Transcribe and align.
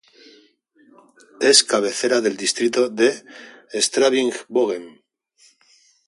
Es 1.41 1.63
cabecera 1.63 2.21
del 2.21 2.35
distrito 2.35 2.89
de 2.89 3.23
Straubing-Bogen. 3.71 5.03